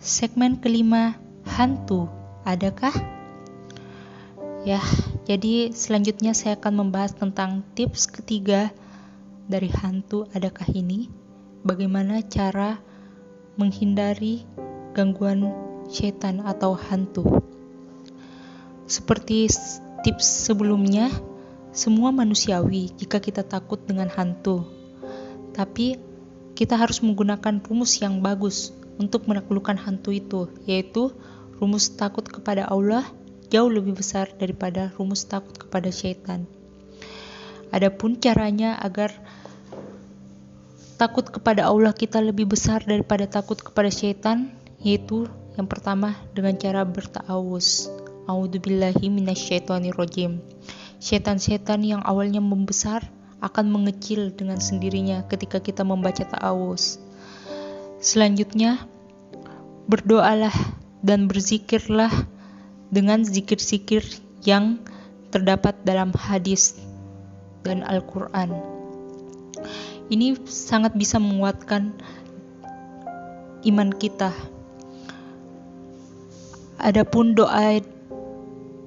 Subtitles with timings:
[0.00, 2.10] Segmen kelima, hantu.
[2.42, 2.92] Adakah?
[4.64, 4.80] Ya,
[5.24, 8.72] jadi selanjutnya saya akan membahas tentang tips ketiga
[9.48, 11.08] dari hantu adakah ini.
[11.62, 12.80] Bagaimana cara
[13.60, 14.44] menghindari
[14.96, 15.52] gangguan
[15.86, 17.44] setan atau hantu.
[18.90, 19.46] Seperti
[20.02, 21.12] tips sebelumnya,
[21.70, 24.66] semua manusiawi jika kita takut dengan hantu.
[25.54, 25.98] Tapi
[26.58, 31.14] kita harus menggunakan rumus yang bagus untuk menaklukkan hantu itu, yaitu
[31.56, 33.06] rumus takut kepada Allah
[33.50, 36.44] jauh lebih besar daripada rumus takut kepada syaitan.
[37.70, 39.14] Adapun caranya agar
[40.98, 44.50] takut kepada Allah kita lebih besar daripada takut kepada syaitan,
[44.82, 47.88] yaitu yang pertama dengan cara bertawus.
[48.28, 50.38] A'udzubillahi minasyaitonirrajim.
[51.00, 53.08] Setan-setan yang awalnya membesar
[53.40, 57.00] akan mengecil dengan sendirinya ketika kita membaca ta'awuz.
[58.04, 58.84] Selanjutnya,
[59.88, 60.52] berdoalah
[61.00, 62.12] dan berzikirlah
[62.92, 64.04] dengan zikir-zikir
[64.44, 64.76] yang
[65.32, 66.76] terdapat dalam hadis
[67.64, 68.52] dan Al-Quran.
[70.10, 71.96] Ini sangat bisa menguatkan
[73.64, 74.34] iman kita.
[76.80, 77.78] Adapun doa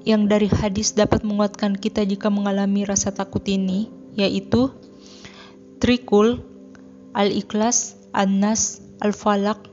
[0.04, 3.88] yang dari hadis dapat menguatkan kita jika mengalami rasa takut ini,
[4.20, 4.72] yaitu
[5.80, 6.44] Trikul,
[7.16, 9.64] Al-Ikhlas, An-Nas, Al-Falak,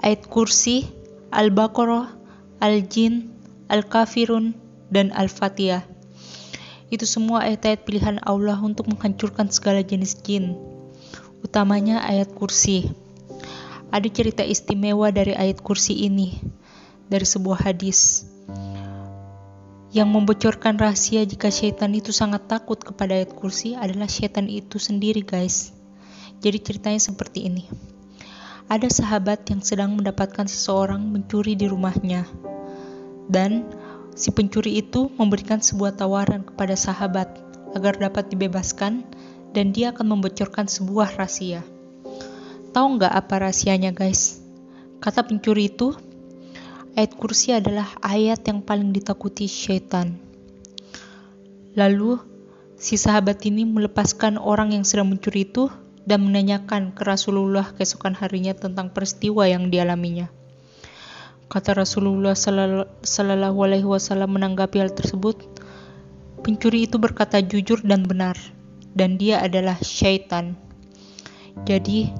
[0.00, 0.88] ayat kursi,
[1.28, 2.08] Al-Baqarah,
[2.60, 3.36] Al-Jin,
[3.68, 4.56] Al-Kafirun,
[4.88, 5.84] dan Al-Fatihah.
[6.88, 10.56] Itu semua ayat-ayat pilihan Allah untuk menghancurkan segala jenis jin,
[11.44, 12.88] utamanya ayat kursi.
[13.92, 16.38] Ada cerita istimewa dari ayat kursi ini,
[17.10, 18.30] dari sebuah hadis
[19.94, 25.22] yang membocorkan rahasia jika syaitan itu sangat takut kepada ayat kursi adalah syaitan itu sendiri
[25.22, 25.70] guys.
[26.42, 27.64] Jadi ceritanya seperti ini.
[28.66, 32.26] Ada sahabat yang sedang mendapatkan seseorang mencuri di rumahnya.
[33.30, 33.62] Dan
[34.18, 37.30] si pencuri itu memberikan sebuah tawaran kepada sahabat
[37.78, 39.06] agar dapat dibebaskan
[39.54, 41.62] dan dia akan membocorkan sebuah rahasia.
[42.74, 44.42] Tahu nggak apa rahasianya guys?
[45.00, 45.94] Kata pencuri itu,
[46.96, 50.16] ayat kursi adalah ayat yang paling ditakuti syaitan.
[51.76, 52.16] Lalu,
[52.80, 55.68] si sahabat ini melepaskan orang yang sedang mencuri itu
[56.08, 60.32] dan menanyakan ke Rasulullah keesokan harinya tentang peristiwa yang dialaminya.
[61.52, 65.36] Kata Rasulullah Sallallahu Alaihi Wasallam menanggapi hal tersebut,
[66.42, 68.34] pencuri itu berkata jujur dan benar,
[68.96, 70.56] dan dia adalah syaitan.
[71.68, 72.10] Jadi,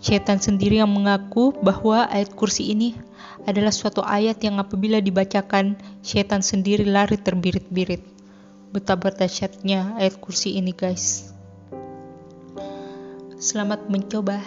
[0.00, 2.96] syaitan sendiri yang mengaku bahwa ayat kursi ini
[3.44, 8.04] adalah suatu ayat yang apabila dibacakan, syaitan sendiri lari terbirit-birit.
[8.72, 11.32] Betapa dahsyatnya ayat kursi ini, guys.
[13.40, 14.40] Selamat mencoba.